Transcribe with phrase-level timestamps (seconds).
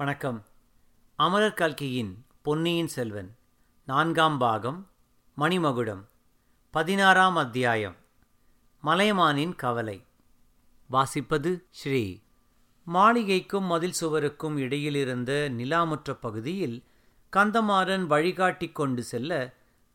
[0.00, 0.44] வணக்கம்.
[1.16, 3.36] அமரர் கல்கியின் பொன்னியின் செல்வன்
[3.86, 4.90] நான்காம் பாகம்
[5.38, 6.04] மணிமகுடம்
[6.70, 7.96] பதினாறாம் அத்தியாயம்
[8.84, 10.04] மலையமானின் கவலை.
[10.90, 12.20] வாசிப்பது ஸ்ரீ
[12.94, 16.84] மாளிகைக்கும் மதில் சுவருக்கும் இடையிலிருந்த நிலாமுற்ற பகுதியில்
[17.36, 19.54] கந்தமாறன் வழிகாட்டிக் கொண்டு செல்ல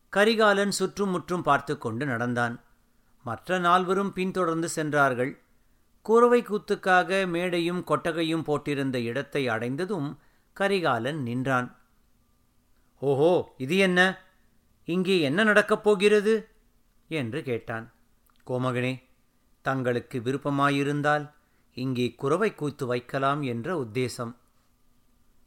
[0.09, 2.63] கரிகாலன் சுற்றுமுற்றும் பார்த்து கொண்டு நடந்தான்.
[3.23, 5.44] மற்ற நால்வரும் பின்தொடர்ந்து சென்றார்கள்.
[6.07, 10.09] குறவை கூத்துக்காக மேடையும் கொட்டகையும் போட்டிருந்த இடத்தை அடைந்ததும்
[10.57, 11.69] கரிகாலன் நின்றான்.
[13.01, 13.99] ஓஹோ இது என்ன?
[14.85, 16.33] இங்கே என்ன நடக்கப் போகிறது?
[17.07, 17.93] என்று கேட்டான்.
[18.47, 18.93] கோமகனே
[19.61, 21.25] தங்களுக்கு விருப்பமாயிருந்தால்
[21.73, 24.33] இங்கே குறவை கூத்து வைக்கலாம் என்ற உத்தேசம்.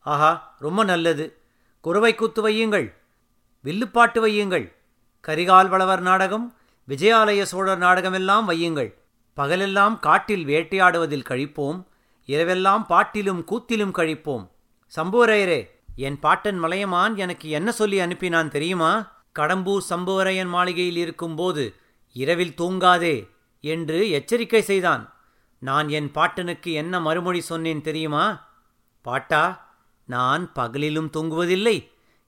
[0.00, 1.26] ஆஹா ரொம்ப நல்லது.
[1.80, 2.88] குறவை கூத்து வையுங்கள்.
[3.64, 4.66] வில்லுப்பாட்டு வையுங்கள்.
[5.26, 6.46] கரிகால் வளவர் நாடகம்
[6.88, 8.90] விஜயாலய சோழர் நாடகமெல்லாம் வையுங்கள்.
[9.38, 11.84] பகலெல்லாம் காட்டில் வேட்டையாடுவதில் கழிப்போம்
[12.26, 14.44] இரவெல்லாம் பாட்டிலும் கூத்திலும் கழிப்போம்.
[14.96, 15.60] சம்புவரையரே
[15.96, 18.92] என் பாட்டன் மலையமான் எனக்கு என்ன சொல்லி அனுப்பினான் தெரியுமா?
[19.38, 21.74] கடம்பூர் சம்புவரையன் மாளிகையில் இருக்கும்போது
[22.12, 23.16] இரவில் தூங்காதே
[23.60, 25.02] என்று எச்சரிக்கை செய்தான்.
[25.58, 28.24] நான் என் பாட்டனுக்கு என்ன மறுமொழி சொன்னேன் தெரியுமா?
[29.02, 29.44] பாட்டா
[30.04, 31.76] நான் பகலிலும் தூங்குவதில்லை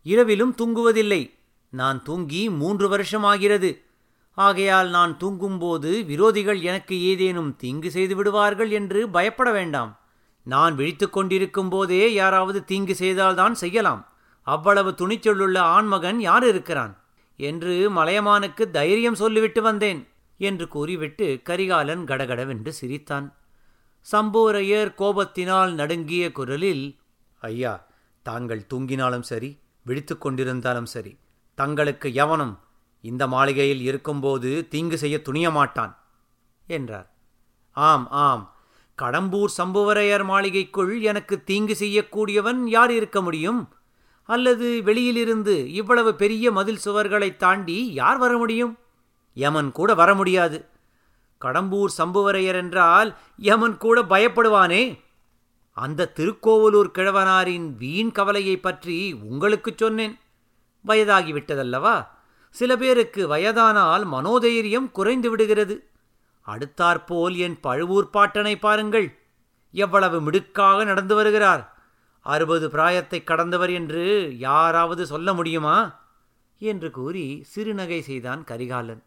[0.03, 1.22] இரவிலும் தூங்குவதில்லை.
[1.69, 3.70] நான் தூங்கி மூன்று வருஷமாகிறது.
[4.34, 9.98] ஆகையால் நான் தூங்கும்போது விரோதிகள் எனக்கு ஏதேனும் தீங்கு செய்து விடுவார்கள் என்று பயப்பட வேண்டாம்.
[10.42, 14.02] நான் விழித்து கொண்டிருக்கும் போதே யாராவது தீங்கு செய்தால்தான் செய்யலாம்.
[14.42, 16.94] அவ்வளவு துணிச்சொல்லுள்ள ஆண்மகன் யார் இருக்கிறான்?
[17.36, 23.26] என்று மலையமானுக்கு தைரியம் சொல்லிவிட்டு வந்தேன் என்று கூறிவிட்டு கரிகாலன் கடகடவென்று சிரித்தான்.
[24.12, 26.84] சம்போரையர் கோபத்தினால் நடுங்கிய குரலில்
[27.42, 27.86] ஐயா
[28.22, 29.50] தாங்கள் தூங்கினாலும் சரி
[29.82, 31.18] விழித்து கொண்டிருந்தாலும் சரி
[31.54, 32.58] தங்களுக்கு எவனும்
[33.00, 35.98] இந்த மாளிகையில் இருக்கும்போது தீங்கு செய்ய துணிய மாட்டான்
[36.66, 37.10] என்றார்.
[37.72, 38.54] ஆம் ஆம்.
[39.02, 43.75] கடம்பூர் சம்புவரையர் மாளிகைக்குள் எனக்கு தீங்கு செய்யக்கூடியவன் யார் இருக்க முடியும்?
[44.25, 48.78] அல்லது வெளியிலிருந்து இவ்வளவு பெரிய மதில் சுவர்களை தாண்டி யார் வர முடியும்?
[49.34, 50.66] யமன் கூட வர முடியாது.
[51.41, 54.98] கடம்பூர் சம்புவரையர் என்றால் யமன் கூட பயப்படுவானே?
[55.72, 60.19] அந்த திருக்கோவலூர் கிழவனாரின் வீண் கவலையை பற்றி உங்களுக்குச் சொன்னேன்.
[60.86, 62.06] வயதாகிவிட்டதல்லவா?
[62.50, 65.88] சில பேருக்கு வயதானால் மனோதைரியம் குறைந்து விடுகிறது.
[66.47, 69.19] அடுத்தாற்போல் என் பழுவூர் பாட்டனை பாருங்கள்.
[69.72, 71.75] எவ்வளவு மிடுக்காக நடந்து வருகிறார்.
[72.21, 75.99] அறுபது பிராயத்தை கடந்தவர் என்று யாராவது சொல்ல முடியுமா?
[76.59, 79.03] என்று கூறி சிறுநகை செய்தான் கரிகாலன்.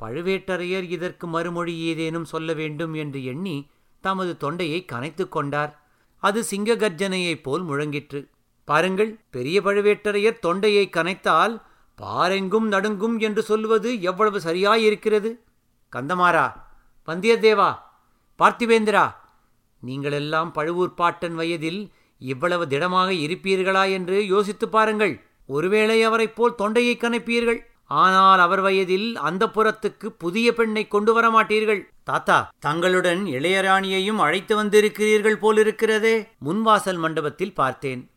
[0.00, 5.82] பழுவேட்டரையர் இதற்கு மறுமொழி ஏதேனும் சொல்ல வேண்டும் என்று எண்ணி தமது தொண்டையை கனைத்து கொண்டார்.
[6.16, 8.28] அது சிங்க கர்ஜனையைப் போல் முழங்கிற்று.
[8.64, 11.62] பாருங்கள் பெரிய பழுவேட்டரையர் தொண்டையை கனைத்தால்
[12.02, 15.38] பாரெங்கும் நடுங்கும் என்று சொல்வது எவ்வளவு சரியாயிருக்கிறது?
[15.96, 16.52] கந்தமாரா
[17.06, 17.74] வந்தியத்தேவா
[18.38, 19.14] பார்த்திவேந்திரா
[19.86, 25.20] நீங்களெல்லாம் பழுவூர் பாட்டன் வயதில் இவ்வளவு திடமாக இருப்பீர்களா என்று யோசித்துப் பாருங்கள்.
[25.46, 31.82] ஒருவேளை அவரைப் போல் தொண்டையை கணப்பீர்கள் ஆனால் அவர் வயதில் அந்த புறத்துக்கு புதிய பெண்ணை கொண்டு வர மாட்டீர்கள்.
[32.04, 36.28] தாத்தா தங்களுடன் இளையராணியையும் அழைத்து வந்திருக்கிறீர்கள் போலிருக்கிறதே.
[36.44, 38.10] முன்வாசல் மண்டபத்தில் பார்த்தேன்.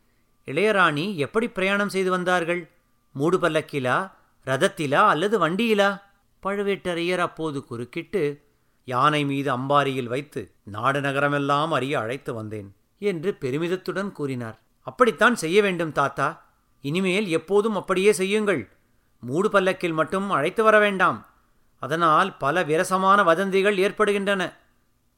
[0.46, 2.70] இளையராணி எப்படி பிரயாணம் செய்து வந்தார்கள்?
[3.12, 4.12] மூடு பல்லக்கிலா
[4.46, 6.02] ரதத்திலா அல்லது வண்டியிலா?
[6.44, 8.46] பழுவேட்டரையர் அப்போது குறுக்கிட்டு
[8.86, 14.60] யானை மீது அம்பாரியில் வைத்து நாடு நகரமெல்லாம் அறிய அழைத்து வந்தேன் என்று பெருமிதத்துடன் கூறினார்.
[14.82, 16.46] அப்படித்தான் செய்ய வேண்டும் தாத்தா.
[16.82, 18.72] இனிமேல் எப்போதும் அப்படியே செய்யுங்கள்.
[19.20, 21.26] மூடு பல்லக்கில் மட்டும் அழைத்து வர வேண்டாம்.
[21.80, 24.58] அதனால் பல விரசமான வதந்திகள் ஏற்படுகின்றன.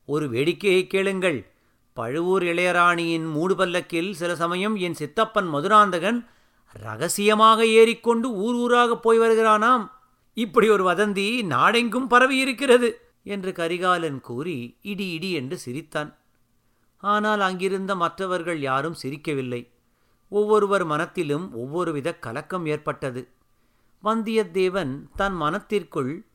[0.06, 1.52] ஒரு வேடிக்கையை கேளுங்கள்.
[1.94, 6.30] பழுவூர் இளையராணியின் மூடு பல்லக்கில் சில சமயம் என் சித்தப்பன் மதுராந்தகன்
[6.74, 9.90] ரகசியமாக ஏறிக்கொண்டு ஊர் ஊராக போய் வருகிறானாம்.
[10.34, 12.90] இப்படி ஒரு வதந்தி நாடெங்கும் பரவியிருக்கிறது
[13.24, 16.18] என்று கரிகாலன் கூறி இடி இடி என்று சிரித்தான்.
[16.98, 19.68] ஆனால் அங்கிருந்த மற்றவர்கள் யாரும் சிரிக்கவில்லை.
[20.30, 23.22] ஒவ்வொருவர் மனத்திலும் ஒவ்வொருவித கலக்கம் ஏற்பட்டது.
[24.04, 26.26] வந்தியத்தேவன் தன் மனத்திற்குள்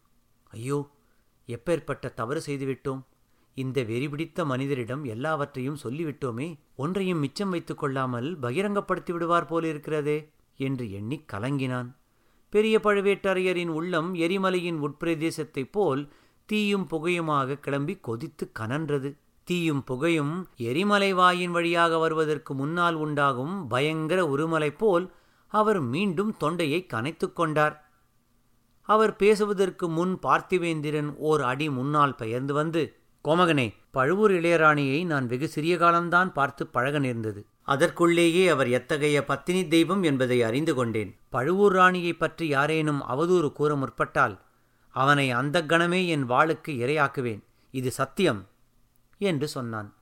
[0.50, 0.90] ஐயோ
[1.48, 3.02] எப்பேற்பட்ட தவறு செய்துவிட்டோம்.
[3.62, 10.18] இந்த வெறிபிடித்த மனிதரிடம் எல்லாவற்றையும் சொல்லிவிட்டோமே ஒன்றையும் மிச்சம் வைத்துக் கொள்ளாமல் பகிரங்கப்படுத்தி விடுவார் போலிருக்கிறதே
[10.56, 11.88] என்று எண்ணி கலங்கினான்.
[12.52, 16.02] பெரிய பழுவேட்டரையரின் உள்ளம் எரிமலையின் உட்பிரதேசத்தைப் போல்
[16.48, 19.10] தீயும் புகையுமாக கிளம்பி கொதித்து கனன்றது.
[19.48, 25.06] தீயும் புகையும் எரிமலை வாயின் வழியாக வருவதற்கு முன்னால் உண்டாகும் பயங்கர உருமலை போல்
[25.52, 27.76] அவர் மீண்டும் தொண்டையை கனைத்து கொண்டார்.
[28.88, 32.82] அவர் பேசுவதற்கு முன் பார்த்திவேந்திரன் ஓர் அடி முன்னால் பெயர்ந்து வந்து
[33.26, 37.46] கோமகனே பழுவூர் இளையராணியை நான் வெகு சிறிய காலம்தான் பார்த்து பழக நேர்ந்தது.
[37.62, 41.16] அதற்குள்ளேயே அவர் எத்தகைய பத்தினி தெய்வம் என்பதை அறிந்து கொண்டேன்.
[41.28, 44.38] பழுவூர் ராணியை பற்றி யாரேனும் அவதூறு கூற முற்பட்டால்
[44.90, 47.42] அவனை அந்த கணமே என் வாளுக்கு இரையாக்குவேன்.
[47.70, 48.48] இது சத்தியம்
[49.18, 49.94] என்று சொன்னான்.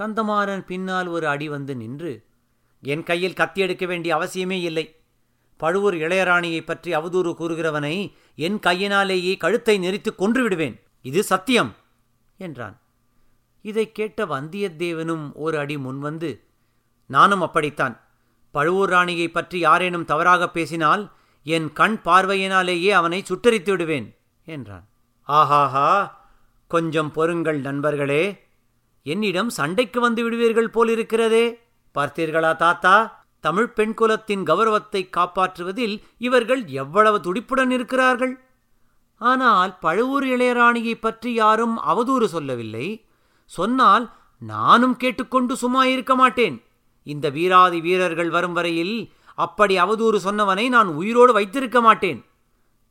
[0.00, 2.24] கந்தமாறன் பின்னால் ஒரு அடி வந்து நின்று
[2.80, 4.96] என் கையில் கத்தி எடுக்க வேண்டிய அவசியமே இல்லை.
[5.56, 10.80] பழுவூர் இளையராணியைப் பற்றி அவதூறு கூறுகிறவனை என் கையினாலேயே கழுத்தை நெறித்து கொன்று விடுவேன்.
[11.02, 11.74] இது சத்தியம்
[12.38, 12.80] என்றான்.
[13.62, 16.40] இதைக் கேட்ட வந்தியத்தேவனும் ஒரு அடி முன்வந்து
[17.06, 18.00] நானும் அப்படித்தான்.
[18.50, 21.12] பழுவூர் ராணியைப் பற்றி யாரேனும் தவறாக பேசினால்
[21.44, 24.88] என் கண் பார்வையினாலேயே அவனை சுட்டரித்து விடுவேன் என்றான்.
[25.28, 26.10] ஆஹாஹா!
[26.68, 28.46] கொஞ்சம் பொறுங்கள் நண்பர்களே.
[29.02, 31.58] என்னிடம் சண்டைக்கு வந்து விடுவீர்கள் போலிருக்கிறதே.
[31.94, 33.24] பார்த்தீர்களா தாத்தா?
[33.40, 38.45] தமிழ் பெண் குலத்தின் கௌரவத்தை காப்பாற்றுவதில் இவர்கள் எவ்வளவு துடிப்புடன் இருக்கிறார்கள்.
[39.18, 43.04] ஆனால் பழுவூர் இளையராணியைப் பற்றி யாரும் அவதூறு சொல்லவில்லை.
[43.44, 46.62] சொன்னால் நானும் கேட்டுக்கொண்டு சும்மா இருக்க மாட்டேன்.
[47.02, 52.24] இந்த வீராதி வீரர்கள் வரும் வரையில் அப்படி அவதூறு சொன்னவனை நான் உயிரோடு வைத்திருக்க மாட்டேன்.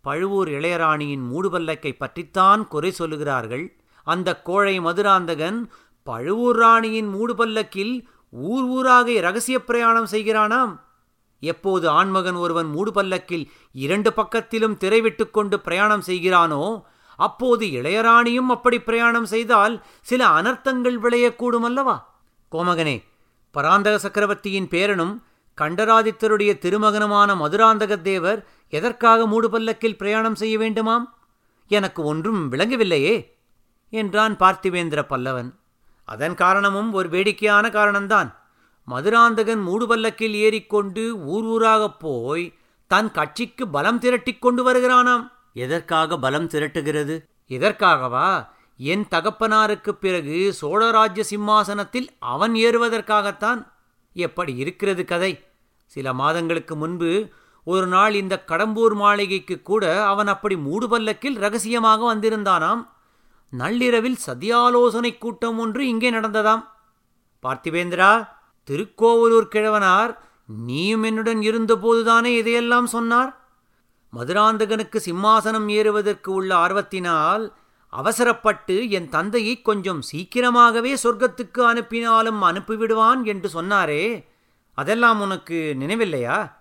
[0.02, 3.78] பழுவூர் இளையராணியின் மூடுபல்லக்கை பற்றித்தான் குறை சொல்லுகிறார்கள்.
[4.04, 5.70] அந்த கோழை மதுராந்தகன்
[6.04, 10.80] பழுவூர் ராணியின் மூடுபல்லக்கில் ஊர் ஊராக இரகசிய பிரயாணம் செய்கிறானாம்.
[11.52, 13.46] எப்போது ஆண்மகன் ஒருவன் மூடுபல்லக்கில்
[13.86, 16.64] இரண்டு பக்கத்திலும் திரைவிட்டு கொண்டு பிரயாணம் செய்கிறானோ
[17.20, 21.96] அப்போது இளையராணியும் அப்படி பிரயாணம் செய்தால் சில அனர்த்தங்கள் விளையக்கூடும் அல்லவா?
[22.52, 22.98] கோமகனே
[23.56, 25.14] பராந்தக சக்கரவர்த்தியின் பேரனும்
[25.58, 28.40] கண்டராதித்தருடைய திருமகனுமான மதுராந்தக தேவர்
[28.74, 31.06] எதற்காக மூடுபல்லக்கில் பிரயாணம் செய்ய வேண்டுமாம்?
[31.72, 33.16] எனக்கு ஒன்றும் விளங்கவில்லையே
[33.94, 35.50] என்றான் பார்த்திவேந்திர பல்லவன்.
[36.08, 38.30] அதன் காரணமும் ஒரு வேடிக்கையான காரணம்தான்.
[38.86, 42.54] மதுராந்தகன் மூடுபல்லக்கில் ஏறிக்கொண்டு ஊர் ஊராகப் போய்
[42.88, 45.32] தன் கட்சிக்கு பலம் திரட்டிக் கொண்டு வருகிறானாம்.
[45.54, 47.24] எதற்காக பலம் திரட்டுகிறது?
[47.48, 48.48] எதற்காகவா?
[48.78, 53.72] என் தகப்பனாருக்குப் பிறகு சோழராஜ்ய சிம்மாசனத்தில் அவன் ஏறுவதற்காகத்தான்.
[54.14, 55.44] எப்படி இருக்கிறது கதை?
[55.86, 57.30] சில மாதங்களுக்கு முன்பு
[57.64, 62.88] ஒரு நாள் இந்த கடம்பூர் மாளிகைக்கு கூட அவன் அப்படி மூடுபல்லக்கில் ரகசியமாக வந்திருந்தானாம்.
[63.50, 66.64] நள்ளிரவில் சதியாலோசனை கூட்டம் ஒன்று இங்கே நடந்ததாம்.
[67.44, 68.34] பார்த்திவேந்திரா
[68.68, 70.18] திருக்கோவலூர் கிழவனார்
[70.48, 73.44] நீயும் என்னுடன் இருந்தபோதுதானே இதையெல்லாம் சொன்னார்?
[74.14, 77.52] மதுராந்தகனுக்கு சிம்மாசனம் ஏறுவதற்கு உள்ள ஆர்வத்தினால்
[77.90, 84.26] அவசரப்பட்டு என் தந்தையை கொஞ்சம் சீக்கிரமாகவே சொர்க்கத்துக்கு அனுப்பினாலும் அனுப்பிவிடுவான் என்று சொன்னாரே
[84.72, 86.52] அதெல்லாம் உனக்கு நினைவில்லையா?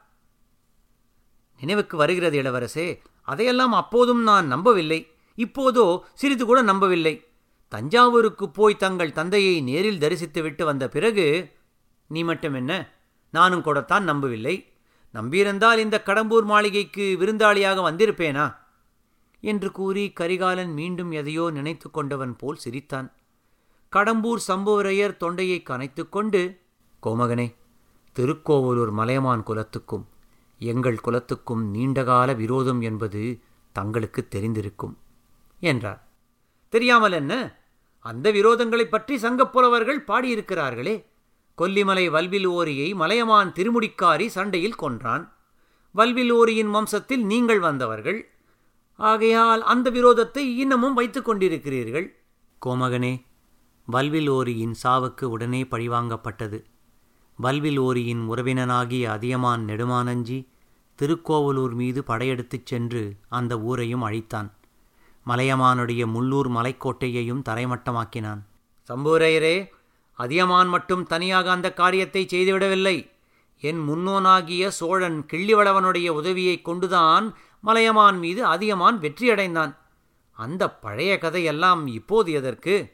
[1.57, 7.25] நினைவுக்கு வருகிறது இளவரசே அதையெல்லாம் அப்போதும் நான் நம்பவில்லை இப்போதோ சிறிது கூட நம்பவில்லை.
[7.69, 11.54] தஞ்சாவூருக்கு போய் தங்கள் தந்தையை நேரில் தரிசித்துவிட்டு வந்த பிறகு
[12.15, 12.73] நீ மட்டும் என்ன?
[13.35, 14.55] நானும் கூடத்தான் நம்பவில்லை.
[15.15, 18.47] நம்பியிருந்தால் இந்த கடம்பூர் மாளிகைக்கு விருந்தாளியாக வந்திருப்பேனா?
[19.43, 23.09] என்று கூறி கரிகாலன் மீண்டும் எதையோ நினைத்து கொண்டவன் போல் சிரித்தான்.
[23.93, 26.41] கடம்பூர் சம்புவரையர் தொண்டையை கனைத்து கொண்டு
[27.03, 27.47] கோமகனே
[28.17, 30.05] திருக்கோவலூர் மலையமான் குலத்துக்கும்
[30.61, 33.23] எங்கள் குலத்துக்கும் நீண்டகால விரோதம் என்பது
[33.75, 34.95] தங்களுக்கு தெரிந்திருக்கும்
[35.63, 36.01] என்றார்.
[36.73, 37.33] தெரியாமல் என்ன?
[38.05, 40.95] அந்த விரோதங்களைப் பற்றி சங்கப்புலவர்கள் பாடியிருக்கிறார்களே!
[41.59, 45.33] கொல்லிமலை வல்வில் ஓரியை மலையமான் திருமுடிக்காரி சண்டையில் கொன்றான்.
[45.93, 48.31] வல்வில் ஓரியின் வம்சத்தில் நீங்கள் வந்தவர்கள்.
[48.97, 52.07] ஆகையால் அந்த விரோதத்தை இன்னமும் வைத்துக் கொண்டிருக்கிறீர்கள்.
[52.67, 53.23] கோமகனே
[53.87, 56.65] வல்வில் ஓரியின் சாவுக்கு உடனே பழிவாங்கப்பட்டது.
[57.37, 60.49] வல்வில் ஓரியின் உறவினனாகிய அதியமான் நெடுமானஞ்சி
[60.95, 64.51] திருக்கோவலூர் மீது படையெடுத்துச் சென்று அந்த ஊரையும் அழித்தான்.
[65.27, 68.43] மலையமானுடைய முள்ளூர் மலைக்கோட்டையையும் தரைமட்டமாக்கினான்.
[68.89, 69.67] சம்பூரையரே
[70.15, 73.11] அதியமான் மட்டும் தனியாக அந்த காரியத்தை செய்துவிடவில்லை.
[73.61, 79.77] என் முன்னோனாகிய சோழன் கிள்ளிவளவனுடைய உதவியைக் கொண்டுதான் மலையமான் மீது அதியமான் வெற்றியடைந்தான்.
[80.33, 82.93] அந்த பழைய கதையெல்லாம் இப்போது எதற்கு?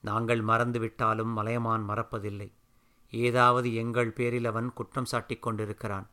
[0.00, 2.52] நாங்கள் மறந்துவிட்டாலும் மலையமான் மறப்பதில்லை.
[3.10, 6.10] ஏதாவது எங்கள் பேரில் அவன் குற்றம் சாட்டிக் கொண்டிருக்கிறான்.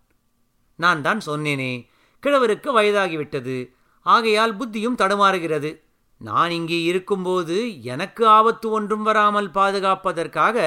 [0.75, 1.88] நான் தான் சொன்னேனே
[2.23, 3.73] கிழவருக்கு வயதாகிவிட்டது.
[4.01, 5.83] ஆகையால் புத்தியும் தடுமாறுகிறது.
[6.24, 10.58] நான் இங்கே இருக்கும்போது எனக்கு ஆபத்து ஒன்றும் வராமல் பாதுகாப்பதற்காக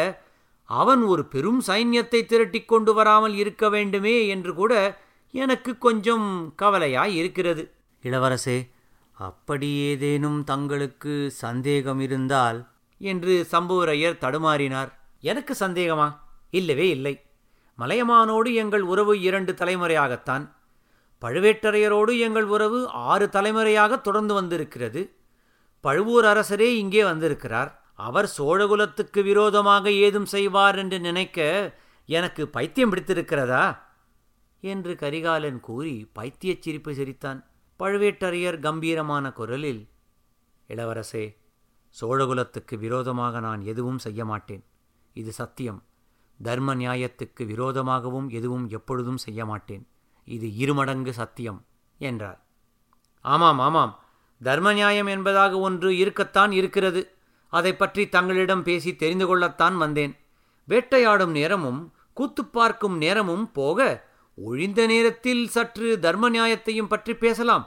[0.65, 4.73] அவன் ஒரு பெரும் சைன்யத்தை திரட்டிக் கொண்டு வராமல் இருக்க வேண்டுமே என்று கூட
[5.33, 7.75] எனக்கு கொஞ்சம் கவலையாய் இருக்கிறது.
[8.03, 8.59] இளவரசே
[9.13, 12.59] அப்படி ஏதேனும் தங்களுக்கு சந்தேகம் இருந்தால்?
[12.99, 14.91] என்று சம்புவரையர் தடுமாறினார்.
[15.21, 16.09] எனக்கு சந்தேகமா?
[16.51, 17.15] இல்லவே இல்லை.
[17.79, 20.45] மலையமானோடு எங்கள் உறவு இரண்டு தலைமுறையாகத்தான்.
[21.23, 25.03] பழுவேட்டரையரோடு எங்கள் உறவு ஆறு தலைமுறையாக தொடர்ந்து வந்திருக்கிறது.
[25.87, 27.71] பழுவூர் அரசரே இங்கே வந்திருக்கிறார்.
[27.95, 31.39] அவர் சோழகுலத்துக்கு விரோதமாக ஏதும் செய்வார் என்று நினைக்க
[32.09, 33.65] எனக்கு பைத்தியம் பிடித்திருக்கிறதா?
[34.61, 37.41] என்று கரிகாலன் கூறி பைத்தியச் சிரிப்பு சிரித்தான்.
[37.79, 39.83] பழுவேட்டரையர் கம்பீரமான குரலில்
[40.69, 41.25] இளவரசே
[42.01, 44.65] சோழகுலத்துக்கு விரோதமாக நான் எதுவும் செய்ய மாட்டேன்.
[45.15, 45.81] இது சத்தியம்.
[46.41, 49.85] தர்ம நியாயத்துக்கு விரோதமாகவும் எதுவும் எப்பொழுதும் செய்ய மாட்டேன்.
[50.29, 51.61] இது இருமடங்கு சத்தியம்
[51.99, 52.41] என்றார்.
[53.25, 53.95] ஆமாம் ஆமாம்.
[54.43, 57.03] தர்ம நியாயம் என்பதாக ஒன்று இருக்கத்தான் இருக்கிறது.
[57.49, 60.17] அதை பற்றி தங்களிடம் பேசி தெரிந்து கொள்ளத்தான் வந்தேன்.
[60.65, 67.65] வேட்டையாடும் நேரமும் கூத்து பார்க்கும் நேரமும் போக ஒழிந்த நேரத்தில் சற்று தர்ம நியாயத்தையும் பற்றி பேசலாம்.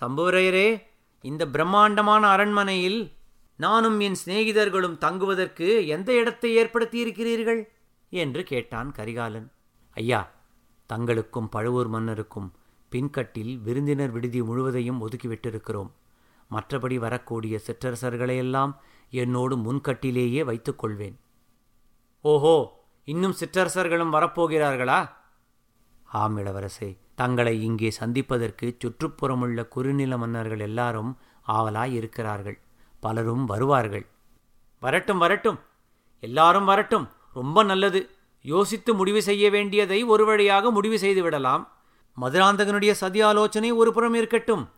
[0.00, 0.82] சம்புவரையரே
[1.20, 3.12] இந்த பிரம்மாண்டமான அரண்மனையில்
[3.56, 7.62] நானும் என் சிநேகிதர்களும் தங்குவதற்கு எந்த இடத்தை ஏற்படுத்தியிருக்கிறீர்கள்?
[8.10, 9.52] என்று கேட்டான் கரிகாலன்.
[9.90, 10.30] ஐயா
[10.92, 12.48] தங்களுக்கும் பழுவூர் மன்னருக்கும்
[12.90, 15.90] பின்கட்டில் விருந்தினர் விடுதி முழுவதையும் ஒதுக்கிவிட்டிருக்கிறோம்.
[16.50, 18.72] மற்றபடி வரக்கூடிய சிற்றரசர்களையெல்லாம்
[19.10, 21.18] என்னோடு முன்கட்டிலேயே வைத்துக் கொள்வேன்
[22.20, 25.10] ஓஹோ இன்னும் சிற்றரசர்களும் வரப்போகிறார்களா?
[26.04, 31.18] ஆம் இளவரசே தங்களை இங்கே சந்திப்பதற்கு சுற்றுப்புறமுள்ள குறுநில மன்னர்கள் எல்லாரும்
[31.48, 32.58] ஆவலாய் இருக்கிறார்கள்.
[33.00, 34.06] பலரும் வருவார்கள்.
[34.80, 35.58] வரட்டும் வரட்டும்.
[36.20, 37.08] எல்லாரும் வரட்டும்.
[37.34, 38.10] ரொம்ப நல்லது.
[38.42, 41.72] யோசித்து முடிவு செய்ய வேண்டியதை ஒரு வழியாக முடிவு செய்து விடலாம்.
[42.20, 44.68] மதுராந்தகனுடைய சதியாலோசனை ஒரு புறம் இருக்கட்டும்.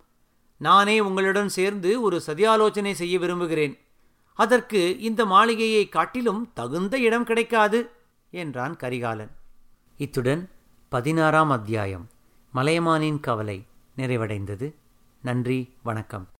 [0.56, 3.78] நானே உங்களுடன் சேர்ந்து ஒரு சதியாலோசனை செய்ய விரும்புகிறேன்.
[4.34, 7.90] அதற்கு இந்த மாளிகையை காட்டிலும் தகுந்த இடம் கிடைக்காது
[8.30, 9.30] என்றான் கரிகாலன்.
[9.96, 10.50] இத்துடன்
[10.88, 12.08] பதினாறாம் அத்தியாயம்
[12.54, 13.64] மலையமானின் கவலை
[13.96, 14.74] நிறைவடைந்தது.
[15.22, 16.28] நன்றி வணக்கம்.